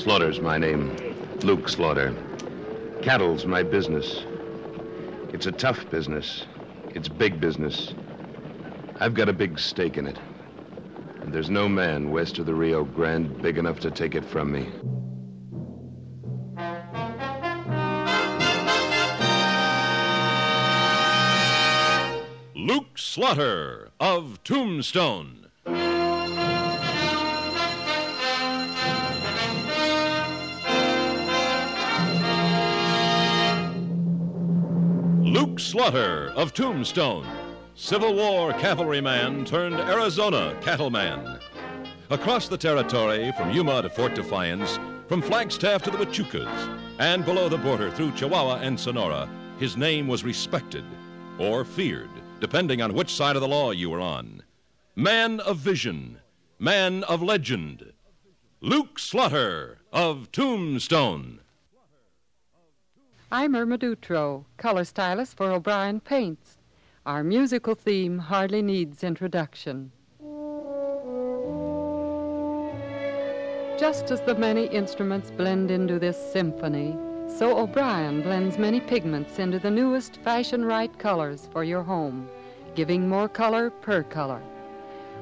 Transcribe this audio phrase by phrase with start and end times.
[0.00, 0.96] Slaughter's my name.
[1.42, 2.14] Luke Slaughter.
[3.02, 4.24] Cattle's my business.
[5.34, 6.46] It's a tough business.
[6.94, 7.92] It's big business.
[8.98, 10.18] I've got a big stake in it.
[11.20, 14.50] And there's no man west of the Rio Grande big enough to take it from
[14.50, 14.68] me.
[22.54, 25.49] Luke Slaughter of Tombstone.
[35.70, 37.24] Slaughter of Tombstone,
[37.76, 41.38] Civil War cavalryman turned Arizona cattleman.
[42.10, 46.48] Across the territory, from Yuma to Fort Defiance, from Flagstaff to the Huachucas,
[46.98, 49.30] and below the border through Chihuahua and Sonora,
[49.60, 50.82] his name was respected
[51.38, 54.42] or feared, depending on which side of the law you were on.
[54.96, 56.18] Man of vision,
[56.58, 57.92] man of legend,
[58.60, 61.42] Luke Slaughter of Tombstone.
[63.32, 66.58] I'm Irma Dutro, color stylist for O'Brien Paints.
[67.06, 69.92] Our musical theme hardly needs introduction.
[73.78, 79.60] Just as the many instruments blend into this symphony, so O'Brien blends many pigments into
[79.60, 82.28] the newest fashion right colors for your home,
[82.74, 84.42] giving more color per color.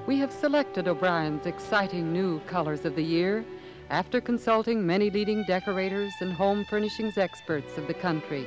[0.07, 3.45] We have selected O'Brien's exciting new colors of the year
[3.91, 8.47] after consulting many leading decorators and home furnishings experts of the country.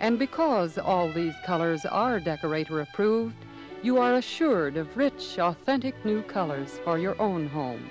[0.00, 3.36] And because all these colors are decorator approved,
[3.82, 7.90] you are assured of rich, authentic new colors for your own home.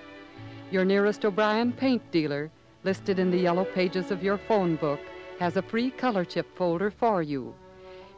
[0.72, 2.52] Your nearest O'Brien paint dealer,
[2.84, 5.00] listed in the yellow pages of your phone book,
[5.40, 7.54] has a free color chip folder for you.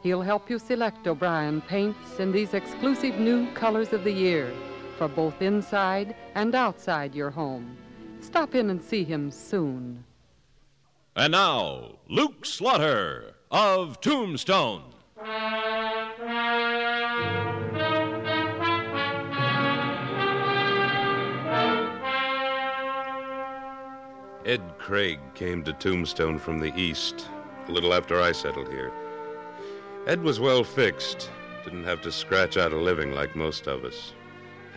[0.02, 4.52] He'll help you select O'Brien paints in these exclusive new colors of the year
[4.96, 7.76] for both inside and outside your home.
[8.20, 10.04] Stop in and see him soon.
[11.16, 14.82] And now, Luke Slaughter of Tombstone.
[24.44, 27.28] Ed Craig came to Tombstone from the east,
[27.66, 28.90] a little after I settled here.
[30.06, 31.30] Ed was well fixed,
[31.64, 34.14] didn't have to scratch out a living like most of us.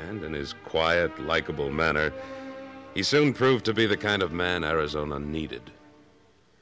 [0.09, 2.11] And in his quiet, likable manner,
[2.93, 5.61] he soon proved to be the kind of man Arizona needed.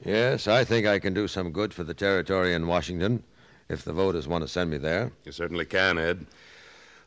[0.04, 3.22] Yes, I think I can do some good for the territory in Washington
[3.68, 5.12] if the voters want to send me there.
[5.24, 6.26] You certainly can, Ed.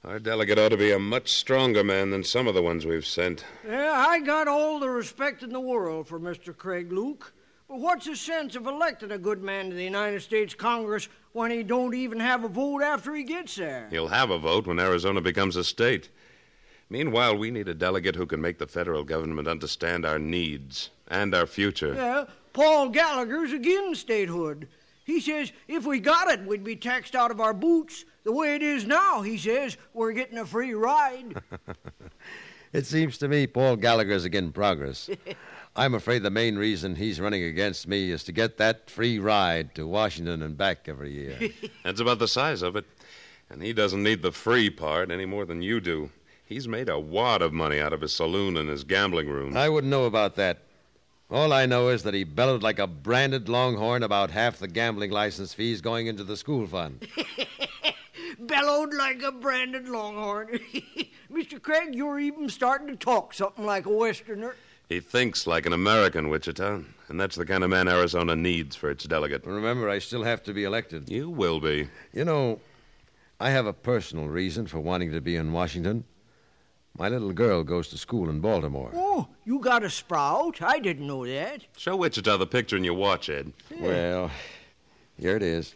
[0.05, 3.05] Our delegate ought to be a much stronger man than some of the ones we've
[3.05, 3.45] sent.
[3.65, 6.55] Yeah, I got all the respect in the world for Mr.
[6.55, 7.33] Craig Luke.
[7.69, 11.49] But what's the sense of electing a good man to the United States Congress when
[11.49, 13.87] he don't even have a vote after he gets there?
[13.89, 16.09] He'll have a vote when Arizona becomes a state.
[16.93, 21.33] Meanwhile, we need a delegate who can make the federal government understand our needs and
[21.33, 21.95] our future.
[21.95, 24.67] Yeah, Paul Gallagher's against statehood.
[25.03, 28.05] He says if we got it, we'd be taxed out of our boots.
[28.23, 31.41] The way it is now, he says, we're getting a free ride.
[32.73, 35.07] It seems to me Paul Gallagher's against progress.
[35.75, 39.75] I'm afraid the main reason he's running against me is to get that free ride
[39.75, 41.51] to Washington and back every year.
[41.83, 42.85] That's about the size of it.
[43.51, 46.09] And he doesn't need the free part any more than you do.
[46.45, 49.55] He's made a wad of money out of his saloon and his gambling room.
[49.55, 50.59] I wouldn't know about that.
[51.31, 55.09] All I know is that he bellowed like a branded longhorn about half the gambling
[55.09, 57.07] license fees going into the school fund.
[58.39, 60.59] Bellowed like a branded longhorn.
[61.31, 61.61] Mr.
[61.61, 64.55] Craig, you're even starting to talk something like a Westerner.
[64.89, 68.91] He thinks like an American, Wichita, and that's the kind of man Arizona needs for
[68.91, 69.45] its delegate.
[69.45, 71.09] Remember, I still have to be elected.
[71.09, 71.87] You will be.
[72.11, 72.59] You know,
[73.39, 76.03] I have a personal reason for wanting to be in Washington.
[76.97, 78.91] My little girl goes to school in Baltimore.
[78.93, 80.61] Oh, you got a sprout?
[80.61, 81.65] I didn't know that.
[81.75, 83.51] Show Wichita the picture in your watch, Ed.
[83.79, 84.29] Well,
[85.19, 85.73] here it is.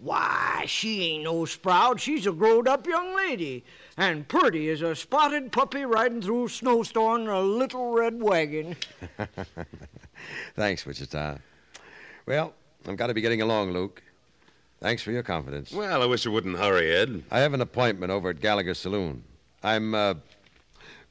[0.00, 2.00] Why, she ain't no sprout.
[2.00, 3.64] She's a growed up young lady.
[3.96, 8.76] And purty as a spotted puppy riding through a snowstorm in a little red wagon.
[10.56, 11.38] Thanks, Wichita.
[12.26, 12.52] Well,
[12.86, 14.02] I've got to be getting along, Luke.
[14.80, 15.72] Thanks for your confidence.
[15.72, 17.22] Well, I wish you wouldn't hurry, Ed.
[17.30, 19.22] I have an appointment over at Gallagher's Saloon.
[19.62, 20.14] I'm, uh,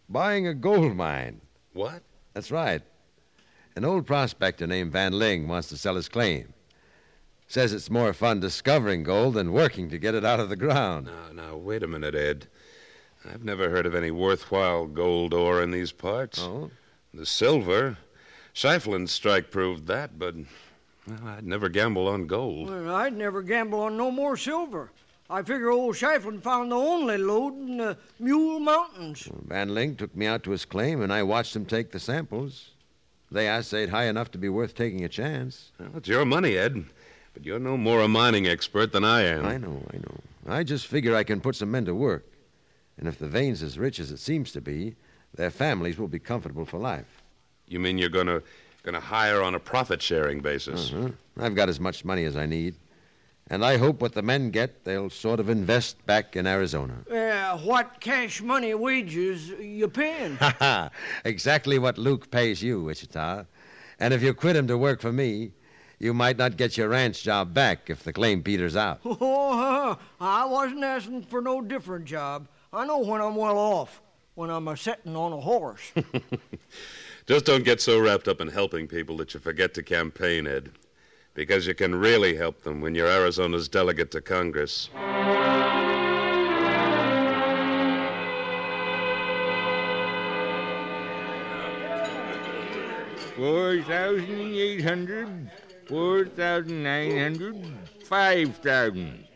[0.10, 1.42] buying a gold mine.
[1.74, 2.04] What?
[2.34, 2.82] That's right.
[3.76, 6.54] An old prospector named Van Ling wants to sell his claim.
[7.48, 11.08] Says it's more fun discovering gold than working to get it out of the ground.
[11.08, 12.48] Now, now, wait a minute, Ed.
[13.32, 16.40] I've never heard of any worthwhile gold ore in these parts.
[16.42, 16.72] Oh?
[17.14, 17.98] The silver.
[18.54, 20.36] Schieffelin's strike proved that, but
[21.08, 22.70] well, I'd never gamble on gold.
[22.70, 24.92] Well, I'd never gamble on no more silver.
[25.30, 29.28] I figure old Schieffelin found the only lode in the Mule Mountains.
[29.48, 32.72] Van Ling took me out to his claim, and I watched him take the samples.
[33.32, 35.72] They assayed high enough to be worth taking a chance.
[35.80, 36.86] Well, it's your money, Ed.
[37.34, 39.46] But you're no more a mining expert than I am.
[39.46, 40.20] I know, I know.
[40.48, 42.26] I just figure I can put some men to work.
[42.98, 44.96] And if the vein's as rich as it seems to be,
[45.34, 47.24] their families will be comfortable for life.
[47.68, 48.42] You mean you're gonna
[48.84, 50.94] gonna hire on a profit sharing basis?
[50.94, 51.10] Uh-huh.
[51.38, 52.76] I've got as much money as I need.
[53.50, 56.96] And I hope what the men get, they'll sort of invest back in Arizona.
[57.10, 60.36] Uh, what cash money wages you paying?
[60.40, 60.90] Ha ha!
[61.26, 63.44] Exactly what Luke pays you, Wichita.
[64.00, 65.52] And if you quit him to work for me,
[66.00, 69.00] you might not get your ranch job back if the claim peters out.
[69.06, 72.48] Oh, I wasn't asking for no different job.
[72.74, 74.02] I know when I'm well off,
[74.34, 75.94] when I'm a setting on a horse.
[77.28, 80.72] Just don't get so wrapped up in helping people that you forget to campaign, Ed.
[81.36, 84.90] Because you can really help them when you're Arizona's delegate to Congress.
[93.36, 95.52] Four thousand eight hundred,
[95.88, 97.58] four thousand nine hundred,
[98.06, 99.28] five thousand.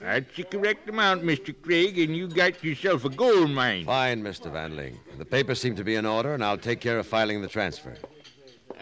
[0.00, 1.54] That's the correct amount, Mr.
[1.62, 3.84] Craig, and you got yourself a gold mine.
[3.86, 4.52] Fine, Mr.
[4.52, 4.98] Van Ling.
[5.18, 7.96] The papers seem to be in order, and I'll take care of filing the transfer.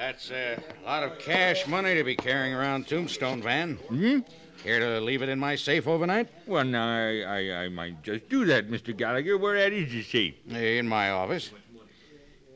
[0.02, 3.76] That's a lot of cash money to be carrying around Tombstone, Van.
[3.76, 4.19] Hmm?
[4.64, 6.26] Care to leave it in my safe overnight?
[6.44, 8.96] Well, now, I, I, I might just do that, Mr.
[8.96, 9.38] Gallagher.
[9.38, 10.34] Where at is the safe?
[10.50, 11.52] In my office.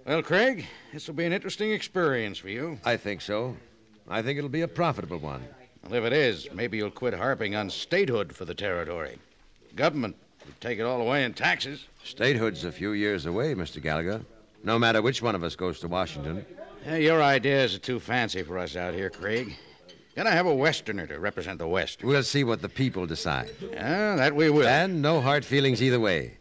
[0.04, 2.80] Well, Craig, this will be an interesting experience for you.
[2.84, 3.56] I think so.
[4.08, 5.44] I think it'll be a profitable one.
[5.84, 9.20] Well, if it is, maybe you'll quit harping on statehood for the territory.
[9.76, 11.86] Government would take it all away in taxes.
[12.02, 13.80] Statehood's a few years away, Mr.
[13.80, 14.22] Gallagher.
[14.64, 16.44] No matter which one of us goes to Washington.
[16.86, 19.56] Your ideas are too fancy for us out here, Craig.
[20.14, 22.02] Gotta have a Westerner to represent the West.
[22.02, 23.50] We'll see what the people decide.
[23.72, 24.66] Yeah, that we will.
[24.66, 26.38] And no hard feelings either way.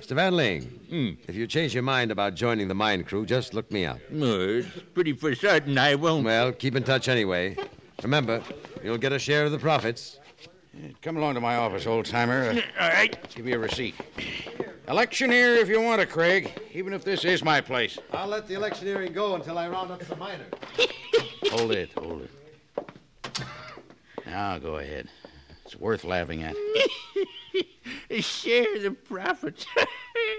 [0.00, 0.14] Mr.
[0.14, 1.10] Van Ling, Hmm.
[1.28, 3.98] if you change your mind about joining the mine crew, just look me up.
[4.10, 6.24] No, it's pretty for certain I won't.
[6.24, 7.56] Well, keep in touch anyway.
[8.02, 8.40] Remember,
[8.82, 10.18] you'll get a share of the profits.
[11.02, 12.50] Come along to my office, old timer.
[12.80, 13.16] All right.
[13.34, 13.94] give you a receipt.
[14.88, 17.98] Electioneer if you want it, Craig, even if this is my place.
[18.10, 20.50] I'll let the electioneering go until I round up the miners.
[21.50, 23.42] Hold it, hold it.
[24.26, 25.08] Now go ahead.
[25.64, 26.54] It's worth laughing at.
[28.22, 29.66] Share the profits.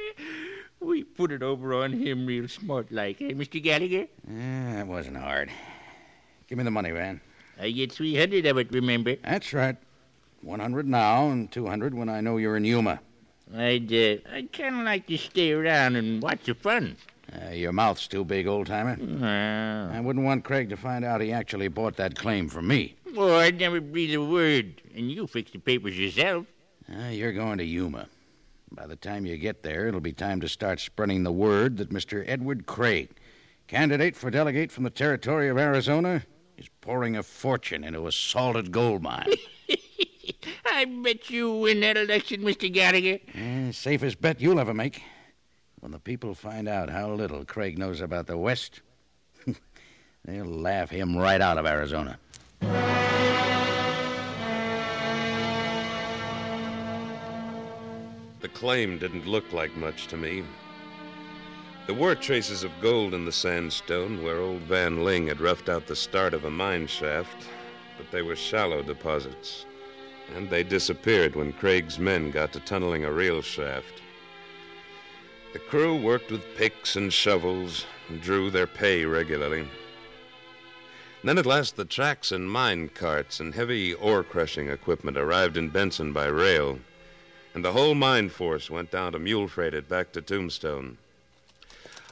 [0.80, 3.62] we put it over on him real smart like, eh, Mr.
[3.62, 4.08] Gallagher?
[4.28, 5.50] Yeah, that wasn't hard.
[6.48, 7.22] Give me the money, Van.
[7.60, 9.16] I get 300 of it, remember?
[9.24, 9.78] That's right.
[10.42, 13.00] 100 now and 200 when I know you're in Yuma.
[13.56, 16.98] I'd, uh, I'd kind of like to stay around and watch the fun.
[17.32, 18.98] Uh, your mouth's too big, old timer.
[19.00, 22.96] Well, I wouldn't want Craig to find out he actually bought that claim from me.
[23.16, 26.48] well, I'd never breathe a word, and you fix the papers yourself.
[26.92, 28.08] Uh, you're going to Yuma.
[28.72, 31.92] By the time you get there, it'll be time to start spreading the word that
[31.92, 32.24] Mr.
[32.28, 33.10] Edward Craig,
[33.68, 36.24] candidate for delegate from the territory of Arizona,
[36.58, 39.30] is pouring a fortune into a salted gold mine.
[40.80, 42.72] I bet you win that election, Mr.
[42.72, 43.20] Gallagher.
[43.34, 45.04] Eh, safest bet you'll ever make.
[45.82, 48.80] When the people find out how little Craig knows about the West,
[50.24, 52.18] they'll laugh him right out of Arizona.
[58.40, 60.46] The claim didn't look like much to me.
[61.88, 65.88] There were traces of gold in the sandstone where old Van Ling had roughed out
[65.88, 67.50] the start of a mine shaft,
[67.98, 69.66] but they were shallow deposits.
[70.36, 74.02] And they disappeared when Craig's men got to tunneling a real shaft.
[75.54, 79.68] The crew worked with picks and shovels and drew their pay regularly.
[81.24, 85.70] Then at last the tracks and mine carts and heavy ore crushing equipment arrived in
[85.70, 86.80] Benson by rail
[87.54, 90.98] and the whole mine force went down to mule freighted back to Tombstone.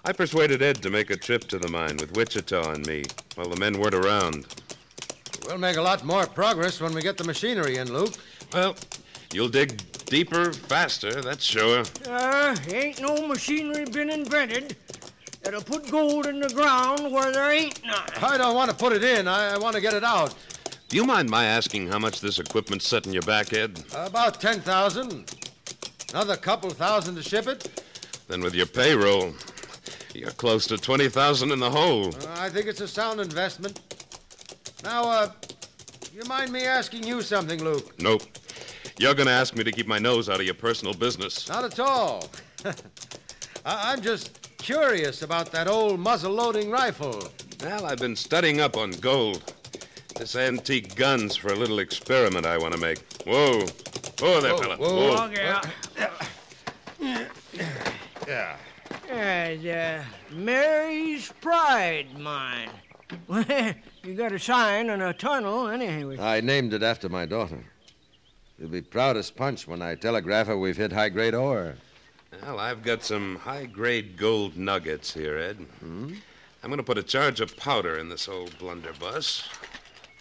[0.04, 3.50] I persuaded Ed to make a trip to the mine with Wichita and me while
[3.50, 4.48] the men weren't around.
[5.48, 8.14] We'll make a lot more progress when we get the machinery in, Luke.
[8.54, 8.76] Well,
[9.32, 11.84] you'll dig deeper, faster, that's sure.
[12.06, 14.76] Uh, ain't no machinery been invented
[15.44, 18.10] that'll put gold in the ground where there ain't none.
[18.22, 19.26] I don't want to put it in.
[19.30, 20.36] I, I want to get it out.
[20.90, 23.82] Do you mind my asking how much this equipment's setting you back, Ed?
[23.96, 25.34] About 10,000.
[26.10, 27.84] Another couple thousand to ship it.
[28.28, 29.34] Then with your payroll,
[30.14, 32.08] you're close to 20,000 in the hole.
[32.08, 33.80] Uh, I think it's a sound investment.
[34.84, 35.32] Now, uh,
[36.14, 38.00] you mind me asking you something, Luke?
[38.00, 38.24] Nope.
[39.00, 41.48] You're going to ask me to keep my nose out of your personal business.
[41.50, 42.30] Not at all.
[42.66, 42.74] I-
[43.94, 47.24] I'm just curious about that old muzzle loading rifle.
[47.64, 49.54] Well, I've been studying up on gold.
[50.16, 53.00] This antique gun's for a little experiment I want to make.
[53.26, 53.66] Whoa.
[54.20, 54.78] Whoa there, fella.
[54.78, 55.14] whoa.
[55.16, 55.26] Whoa.
[55.26, 55.62] Okay, uh,
[58.28, 58.56] Yeah.
[59.08, 62.70] yeah, the Mary's Pride mine.
[64.08, 66.18] you got a sign and a tunnel, anyway.
[66.18, 67.60] I named it after my daughter.
[68.58, 71.76] You'll be proud as punch when I telegraph her we've hit high grade ore.
[72.42, 75.58] Well, I've got some high grade gold nuggets here, Ed.
[75.80, 76.14] Hmm?
[76.64, 79.48] I'm going to put a charge of powder in this old blunderbuss,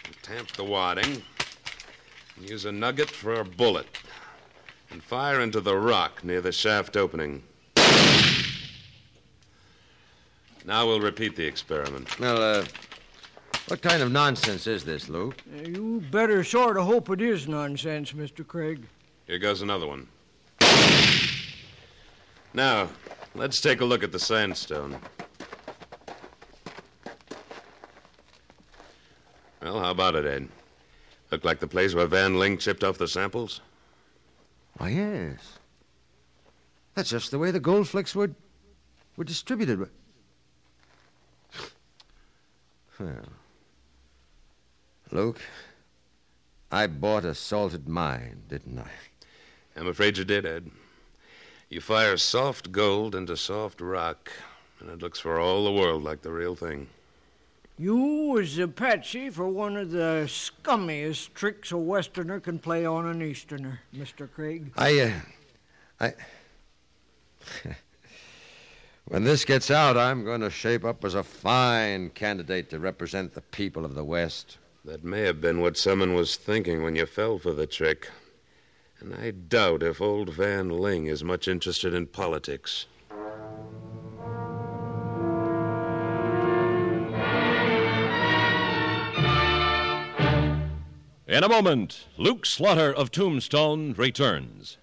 [0.04, 1.22] and tamp the wadding,
[2.36, 3.86] and use a nugget for a bullet,
[4.90, 7.42] and fire into the rock near the shaft opening.
[10.64, 12.18] Now we'll repeat the experiment.
[12.18, 12.64] Well, uh,
[13.68, 15.36] what kind of nonsense is this, Luke?
[15.58, 18.46] Uh, You better sort of hope it is nonsense, Mr.
[18.46, 18.82] Craig.
[19.26, 20.06] Here goes another one.
[22.54, 22.88] Now,
[23.34, 24.96] let's take a look at the sandstone.
[29.60, 30.48] Well, how about it, Ed?
[31.32, 33.60] Look like the place where Van Ling chipped off the samples?
[34.78, 35.58] Why, yes.
[36.94, 38.30] That's just the way the gold flakes were,
[39.16, 39.88] were distributed.
[42.98, 43.10] Well,
[45.12, 45.40] Luke,
[46.70, 48.90] I bought a salted mine, didn't I?
[49.76, 50.70] I'm afraid you did, Ed.
[51.68, 54.32] You fire soft gold into soft rock,
[54.80, 56.88] and it looks for all the world like the real thing.
[57.78, 57.96] You
[58.32, 63.20] was a patsy for one of the scummiest tricks a Westerner can play on an
[63.20, 64.30] Easterner, Mr.
[64.30, 64.72] Craig.
[64.76, 65.12] I, uh,
[66.00, 66.14] I.
[69.08, 73.34] when this gets out, I'm going to shape up as a fine candidate to represent
[73.34, 74.56] the people of the West.
[74.86, 78.08] That may have been what someone was thinking when you fell for the trick.
[79.00, 82.86] And I doubt if old Van Ling is much interested in politics.
[91.26, 94.78] In a moment, Luke Slaughter of Tombstone returns.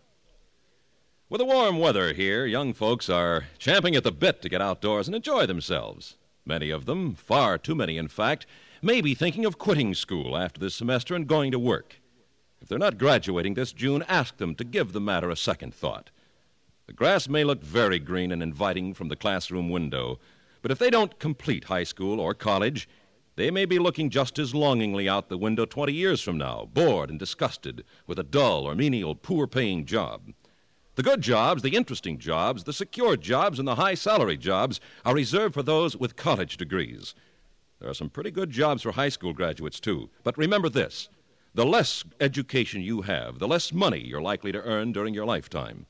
[1.30, 5.08] With the warm weather here, young folks are champing at the bit to get outdoors
[5.08, 6.18] and enjoy themselves.
[6.46, 8.46] Many of them, far too many in fact,
[8.84, 12.02] may be thinking of quitting school after this semester and going to work.
[12.62, 16.12] If they're not graduating this June, ask them to give the matter a second thought.
[16.88, 20.20] The grass may look very green and inviting from the classroom window,
[20.62, 22.90] but if they don't complete high school or college,
[23.36, 27.10] they may be looking just as longingly out the window 20 years from now, bored
[27.10, 30.34] and disgusted with a dull or menial, poor paying job.
[30.96, 35.16] The good jobs, the interesting jobs, the secure jobs, and the high salary jobs are
[35.16, 37.16] reserved for those with college degrees.
[37.84, 40.10] There are some pretty good jobs for high school graduates, too.
[40.24, 41.10] But remember this
[41.54, 45.86] the less education you have, the less money you're likely to earn during your lifetime.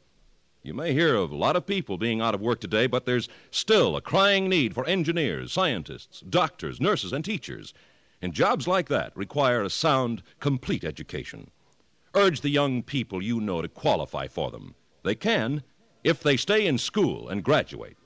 [0.64, 3.30] You may hear of a lot of people being out of work today, but there's
[3.52, 7.76] still a crying need for engineers, scientists, doctors, nurses, and teachers.
[8.24, 11.52] And jobs like that require a sound, complete education.
[12.16, 14.74] Urge the young people you know to qualify for them.
[15.04, 15.62] They can
[16.04, 17.98] if they stay in school and graduate.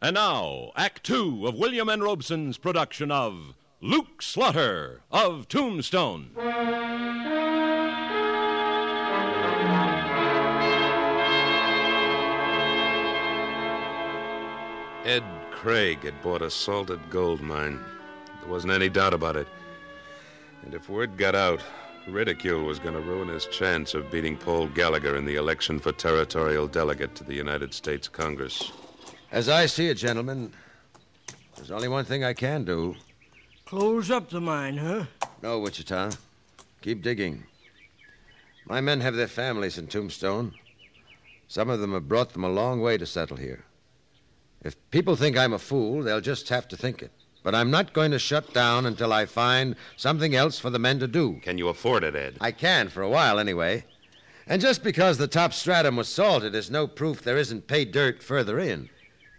[0.00, 2.00] And now, Act Two of William N.
[2.02, 6.30] Robson's production of Luke Slaughter of Tombstone.
[15.04, 17.84] Ed Craig had bought a salted gold mine.
[18.40, 19.48] There wasn't any doubt about it.
[20.62, 21.60] And if word got out,
[22.06, 25.90] ridicule was going to ruin his chance of beating Paul Gallagher in the election for
[25.90, 28.70] territorial delegate to the United States Congress.
[29.30, 30.52] As I see it, gentlemen,
[31.56, 32.96] there's only one thing I can do.
[33.66, 35.04] Close up the mine, huh?
[35.42, 36.12] No, Wichita.
[36.80, 37.44] Keep digging.
[38.64, 40.54] My men have their families in Tombstone.
[41.46, 43.64] Some of them have brought them a long way to settle here.
[44.62, 47.12] If people think I'm a fool, they'll just have to think it.
[47.42, 50.98] But I'm not going to shut down until I find something else for the men
[51.00, 51.38] to do.
[51.42, 52.38] Can you afford it, Ed?
[52.40, 53.84] I can, for a while anyway.
[54.46, 58.22] And just because the top stratum was salted is no proof there isn't pay dirt
[58.22, 58.88] further in.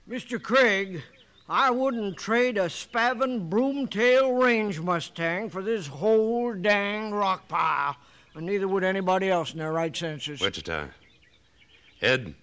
[0.10, 0.42] Mr.
[0.42, 1.04] Craig,
[1.48, 7.96] I wouldn't trade a spavin broomtail range mustang for this whole dang rock pile.
[8.34, 10.42] And neither would anybody else in their right senses.
[10.42, 10.88] Wichita.
[12.02, 12.34] Ed,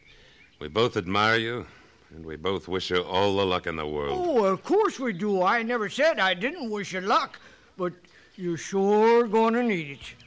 [0.61, 1.67] we both admire you,
[2.11, 4.25] and we both wish you all the luck in the world.
[4.29, 5.43] Oh, of course we do.
[5.43, 7.41] I never said I didn't wish you luck,
[7.77, 7.93] but
[8.37, 10.26] you're sure gonna need it.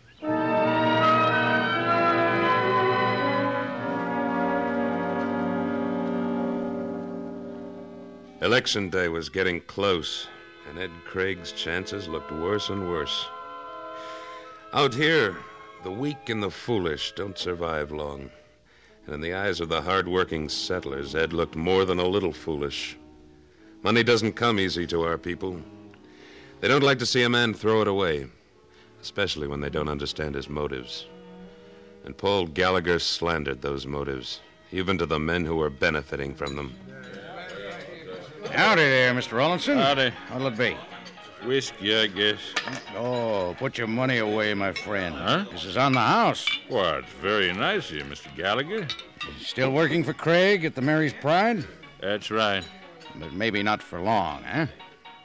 [8.41, 10.27] Election day was getting close,
[10.69, 13.27] and Ed Craig's chances looked worse and worse.
[14.71, 15.35] Out here,
[15.83, 18.29] the weak and the foolish don't survive long.
[19.05, 22.95] And in the eyes of the hard-working settlers, Ed looked more than a little foolish.
[23.83, 25.61] Money doesn't come easy to our people.
[26.61, 28.27] They don't like to see a man throw it away,
[29.01, 31.07] especially when they don't understand his motives.
[32.05, 34.39] And Paul Gallagher slandered those motives,
[34.71, 36.73] even to the men who were benefiting from them.
[38.51, 39.37] Howdy there, Mr.
[39.37, 39.77] Rollinson.
[39.77, 40.11] Howdy.
[40.31, 40.75] What'll it be?
[41.45, 42.39] Whiskey, I guess.
[42.95, 45.15] Oh, put your money away, my friend.
[45.15, 45.45] Huh?
[45.51, 46.45] This is on the house.
[46.69, 48.35] Well, it's very nice of you, Mr.
[48.35, 48.87] Gallagher.
[49.39, 51.63] Still working for Craig at the Mary's Pride?
[52.01, 52.63] That's right.
[53.15, 54.67] But maybe not for long, eh?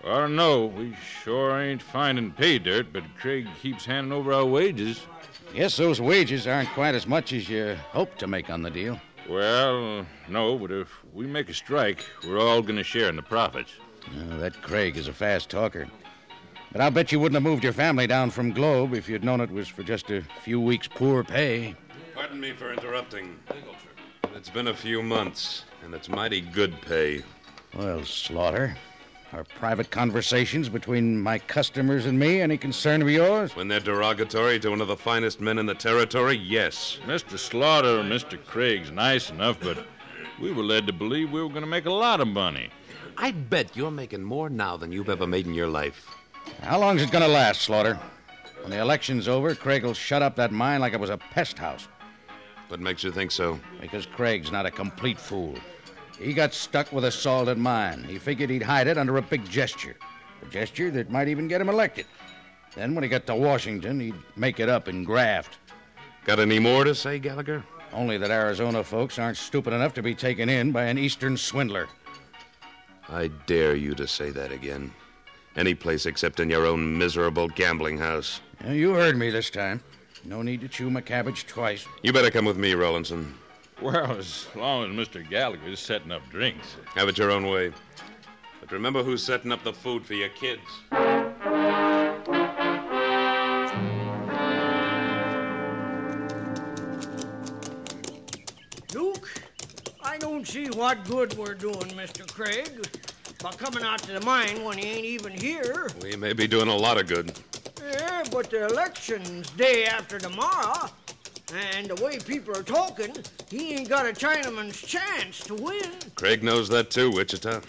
[0.04, 5.06] Well, no, we sure ain't finding pay dirt, but Craig keeps handing over our wages.
[5.54, 9.00] Guess those wages aren't quite as much as you hoped to make on the deal.
[9.28, 13.22] Well, no, but if we make a strike, we're all going to share in the
[13.22, 13.72] profits.
[14.06, 15.88] Oh, that Craig is a fast talker.
[16.72, 19.40] But I'll bet you wouldn't have moved your family down from Globe if you'd known
[19.40, 21.74] it was for just a few weeks' poor pay.
[22.14, 23.38] Pardon me for interrupting.
[24.34, 27.22] It's been a few months, and it's mighty good pay.
[27.76, 28.76] Well, Slaughter,
[29.34, 33.56] are private conversations between my customers and me any concern of yours?
[33.56, 37.00] When they're derogatory to one of the finest men in the territory, yes.
[37.04, 37.36] Mr.
[37.36, 38.42] Slaughter and Mr.
[38.44, 39.86] Craig's nice enough, but
[40.40, 42.70] we were led to believe we were going to make a lot of money.
[43.16, 46.08] I'd bet you're making more now than you've ever made in your life.
[46.62, 47.98] How long's it going to last, Slaughter?
[48.60, 51.58] When the election's over, Craig will shut up that mine like it was a pest
[51.58, 51.88] house.
[52.68, 53.58] What makes you think so?
[53.80, 55.56] Because Craig's not a complete fool.
[56.18, 58.04] He got stuck with a salted mine.
[58.04, 59.96] He figured he'd hide it under a big gesture.
[60.42, 62.06] A gesture that might even get him elected.
[62.74, 65.58] Then, when he got to Washington, he'd make it up in graft.
[66.24, 67.64] Got any more to say, Gallagher?
[67.92, 71.86] Only that Arizona folks aren't stupid enough to be taken in by an Eastern swindler.
[73.08, 74.92] I dare you to say that again.
[75.56, 78.40] Any place except in your own miserable gambling house.
[78.66, 79.80] You heard me this time.
[80.24, 81.86] No need to chew my cabbage twice.
[82.02, 83.34] You better come with me, Rollinson.
[83.82, 85.28] Well, as long as Mr.
[85.28, 86.76] Gallagher's setting up drinks.
[86.94, 87.72] Have it your own way.
[88.60, 90.62] But remember who's setting up the food for your kids.
[98.94, 99.28] Luke,
[100.02, 102.26] I don't see what good we're doing, Mr.
[102.32, 102.88] Craig,
[103.42, 105.90] by coming out to the mine when he ain't even here.
[106.00, 107.32] We may be doing a lot of good.
[107.82, 110.88] Yeah, but the election's day after tomorrow,
[111.54, 113.14] and the way people are talking,
[113.48, 115.90] he ain't got a Chinaman's chance to win.
[116.14, 117.60] Craig knows that too, Wichita.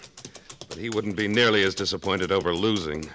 [0.68, 3.08] But he wouldn't be nearly as disappointed over losing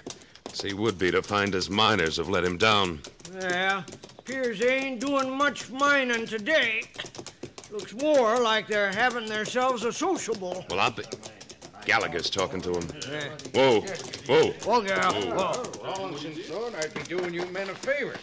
[0.50, 3.00] as he would be to find his miners have let him down.
[3.34, 3.82] Yeah,
[4.18, 6.82] appears they ain't doing much mining today.
[7.70, 10.64] Looks more like they're having themselves a sociable.
[10.70, 11.04] Well, I'll be.
[11.84, 12.88] Gallagher's talking to him.
[13.54, 13.80] Whoa,
[14.26, 14.54] whoa.
[14.66, 15.62] Well, girl, whoa.
[15.82, 18.14] Rollinson, son, I'd be doing you men a favor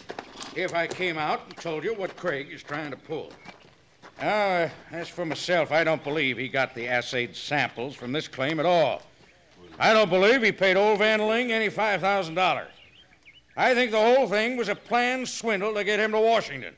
[0.62, 3.32] if I came out and told you what Craig is trying to pull.
[4.20, 8.60] Uh, as for myself, I don't believe he got the assayed samples from this claim
[8.60, 9.02] at all.
[9.78, 12.66] I don't believe he paid old Van Ling any $5,000.
[13.56, 16.74] I think the whole thing was a planned swindle to get him to Washington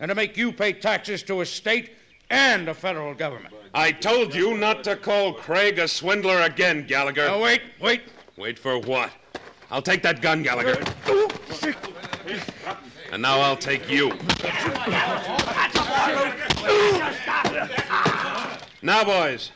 [0.00, 1.92] and to make you pay taxes to a state
[2.30, 3.54] and the federal government.
[3.74, 7.26] I told you not to call Craig a swindler again, Gallagher.
[7.26, 8.02] Now, wait, wait.
[8.36, 9.10] Wait for what?
[9.70, 10.82] I'll take that gun, Gallagher.
[13.10, 14.10] And now I'll take you.
[18.82, 19.50] Now, boys,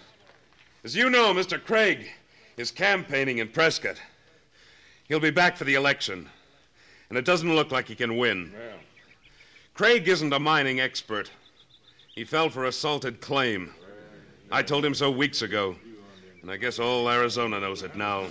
[0.84, 1.62] as you know, Mr.
[1.62, 2.08] Craig
[2.56, 4.00] is campaigning in Prescott.
[5.08, 6.28] He'll be back for the election,
[7.08, 8.52] and it doesn't look like he can win.
[9.74, 11.30] Craig isn't a mining expert.
[12.14, 13.72] He fell for a salted claim.
[14.50, 15.76] I told him so weeks ago,
[16.42, 18.26] and I guess all Arizona knows it now.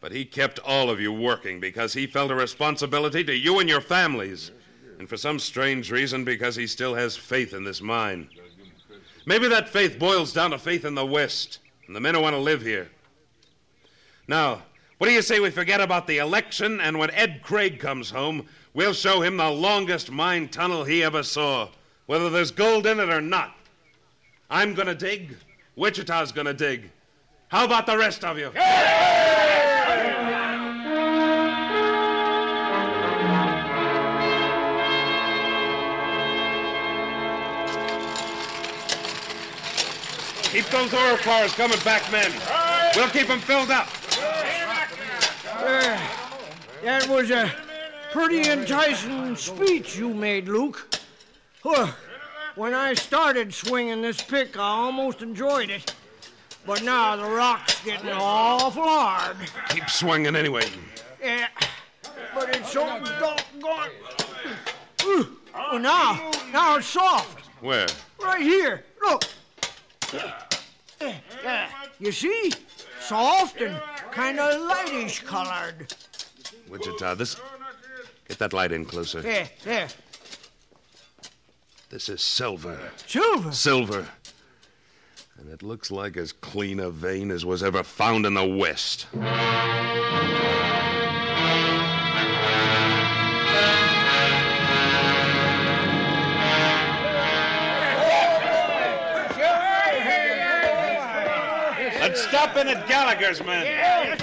[0.00, 3.68] But he kept all of you working because he felt a responsibility to you and
[3.68, 4.50] your families.
[4.98, 8.28] And for some strange reason, because he still has faith in this mine.
[9.26, 12.34] Maybe that faith boils down to faith in the West and the men who want
[12.34, 12.88] to live here.
[14.26, 14.62] Now,
[14.98, 18.46] what do you say we forget about the election, and when Ed Craig comes home,
[18.74, 21.68] we'll show him the longest mine tunnel he ever saw,
[22.06, 23.56] whether there's gold in it or not.
[24.50, 25.36] I'm going to dig.
[25.74, 26.90] Wichita's going to dig.
[27.48, 28.52] How about the rest of you?
[40.50, 42.32] Keep those ore cars coming back, men.
[42.96, 43.88] We'll keep them filled up.
[45.46, 45.96] Uh,
[46.82, 47.52] that was a
[48.10, 50.92] pretty enticing speech you made, Luke.
[51.62, 51.92] Huh.
[52.56, 55.94] When I started swinging this pick, I almost enjoyed it.
[56.66, 59.36] But now the rock's getting awful hard.
[59.68, 60.66] Keep swinging anyway.
[61.22, 61.46] Yeah,
[62.34, 62.86] but it's so
[63.20, 63.90] doggone.
[65.04, 65.36] Ooh.
[65.54, 67.46] Oh, now, now it's soft.
[67.60, 67.86] Where?
[68.20, 68.84] Right here.
[69.00, 69.22] Look.
[71.42, 71.68] Yeah,
[71.98, 72.52] you see?
[73.10, 73.76] soft and
[74.12, 75.92] kind of lightish colored.
[76.68, 77.34] Wichita, this.
[78.28, 79.20] Get that light in closer.
[79.20, 79.88] There, there.
[81.88, 82.78] This is silver.
[83.04, 83.50] Silver.
[83.50, 84.06] Silver.
[85.38, 89.06] And it looks like as clean a vein as was ever found in the West.
[102.54, 104.18] Let's in at Gallagher's, man.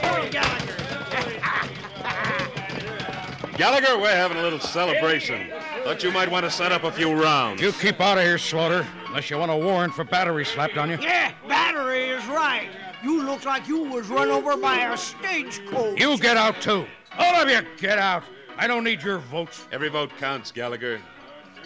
[3.56, 5.50] Gallagher, we're having a little celebration.
[5.84, 7.62] Thought you might want to set up a few rounds.
[7.62, 10.90] You keep out of here, Slaughter, unless you want a warrant for battery slapped on
[10.90, 10.98] you.
[11.02, 12.70] Yeah, battery is right.
[13.02, 16.00] You look like you was run over by a stagecoach.
[16.00, 16.86] You get out, too.
[17.18, 18.24] All of you, get out.
[18.58, 19.68] I don't need your votes.
[19.72, 21.00] Every vote counts, Gallagher.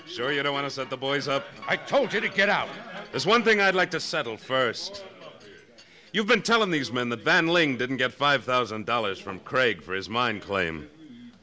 [0.06, 1.46] Sure you don't want to set the boys up?
[1.68, 2.70] I told you to get out.
[3.12, 5.04] There's one thing I'd like to settle first.
[6.14, 10.10] You've been telling these men that Van Ling didn't get $5,000 from Craig for his
[10.10, 10.90] mine claim.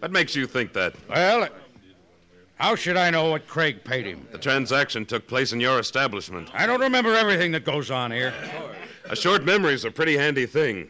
[0.01, 0.95] What makes you think that?
[1.09, 1.49] Well,
[2.57, 4.29] how should I know what Craig paid him?
[4.31, 6.51] The transaction took place in your establishment.
[6.53, 8.35] I don't remember everything that goes on here.
[9.09, 10.89] A short memory's a pretty handy thing.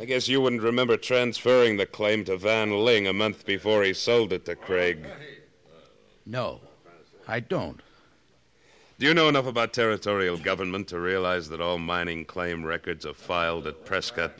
[0.00, 3.92] I guess you wouldn't remember transferring the claim to Van Ling a month before he
[3.92, 5.04] sold it to Craig.
[6.26, 6.60] No,
[7.26, 7.80] I don't.
[8.98, 13.14] Do you know enough about territorial government to realize that all mining claim records are
[13.14, 14.32] filed at Prescott?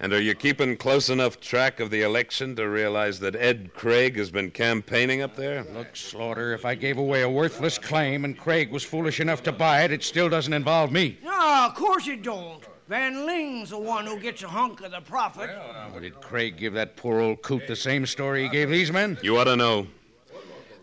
[0.00, 4.16] And are you keeping close enough track of the election to realize that Ed Craig
[4.16, 5.66] has been campaigning up there?
[5.74, 9.52] Look, Slaughter, if I gave away a worthless claim and Craig was foolish enough to
[9.52, 11.18] buy it, it still doesn't involve me.
[11.22, 12.64] No, of course it don't.
[12.88, 15.50] Van Ling's the one who gets a hunk of the profit.
[15.92, 19.18] Or did Craig give that poor old coot the same story he gave these men?
[19.22, 19.88] You ought to know.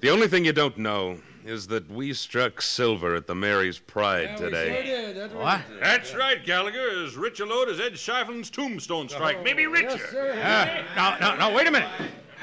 [0.02, 4.38] The only thing you don't know is that we struck silver at the Mary's Pride
[4.38, 5.14] today.
[5.34, 5.62] What?
[5.82, 6.90] That's right, Gallagher.
[7.04, 9.44] As rich a lode as Ed Schieffelin's tombstone strike.
[9.44, 10.32] Maybe richer.
[10.34, 11.90] Uh, now, now, now, wait a minute.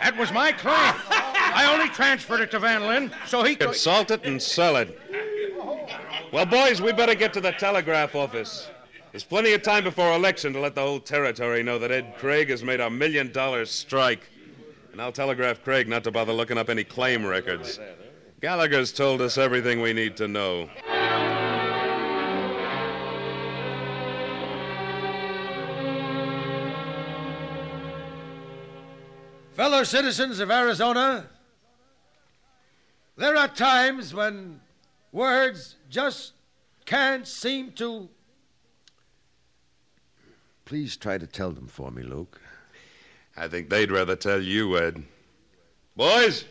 [0.03, 0.75] That was my claim.
[1.11, 3.77] I only transferred it to Van Ling so he Could could.
[3.77, 4.99] salt it and sell it.
[6.33, 8.71] Well, boys, we better get to the telegraph office.
[9.13, 12.49] There's plenty of time before election to let the whole territory know that Ed Craig
[12.51, 14.29] has made a million dollar strike.
[14.93, 17.79] And I'll telegraph Craig not to bother looking up any claim records.
[18.41, 20.71] Gallagher's told us everything we need to know.
[29.53, 31.29] Fellow citizens of Arizona,
[33.19, 34.63] there are times when
[35.13, 36.33] words just
[36.87, 38.09] can't seem to.
[40.65, 42.41] Please try to tell them for me, Luke.
[43.37, 45.05] I think they'd rather tell you, Ed.
[45.95, 46.47] Boys,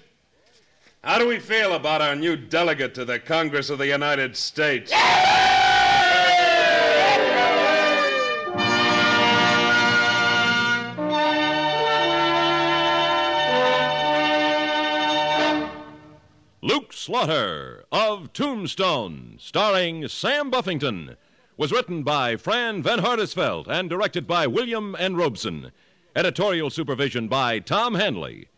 [1.03, 4.91] how do we feel about our new delegate to the Congress of the United States?
[16.61, 21.15] Luke Slaughter of Tombstone, starring Sam Buffington,
[21.55, 25.15] was written by Fran Van Hartesveldt and directed by William N.
[25.15, 25.71] Robson.
[26.15, 28.49] Editorial supervision by Tom Hanley.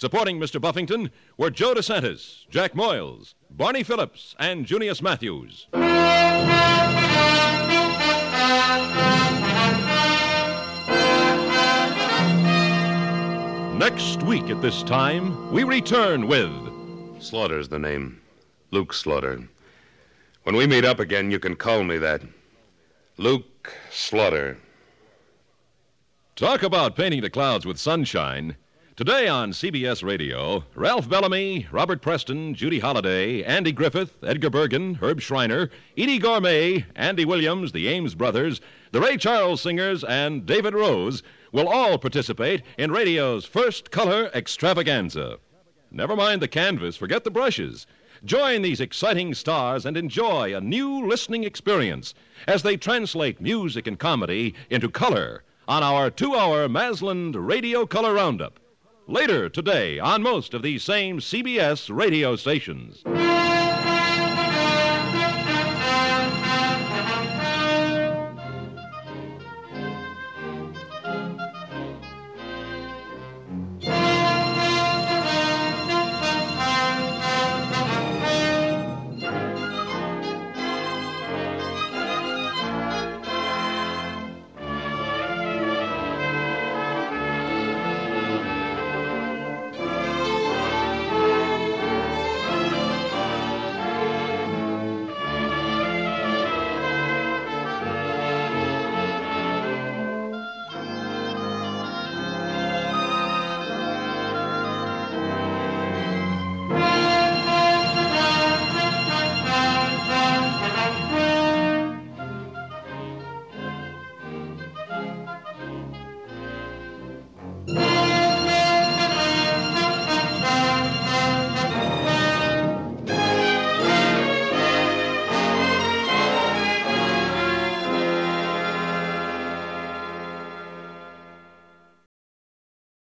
[0.00, 0.58] Supporting Mr.
[0.58, 5.66] Buffington were Joe DeSantis, Jack Moyles, Barney Phillips, and Junius Matthews.
[13.78, 16.50] Next week at this time, we return with
[17.20, 18.22] Slaughter's the name.
[18.70, 19.46] Luke Slaughter.
[20.44, 22.22] When we meet up again, you can call me that.
[23.18, 24.56] Luke Slaughter.
[26.36, 28.56] Talk about painting the clouds with sunshine.
[28.96, 35.20] Today on CBS Radio, Ralph Bellamy, Robert Preston, Judy Holliday, Andy Griffith, Edgar Bergen, Herb
[35.20, 38.60] Shriner, Eydie Gormé, Andy Williams, the Ames brothers,
[38.92, 45.38] the Ray Charles Singers, and David Rose will all participate in radio's first color extravaganza.
[45.90, 47.86] Never mind the canvas, forget the brushes.
[48.24, 52.12] Join these exciting stars and enjoy a new listening experience
[52.46, 58.14] as they translate music and comedy into color on our two hour Masland Radio Color
[58.14, 58.59] Roundup.
[59.10, 63.02] Later today on most of these same CBS radio stations.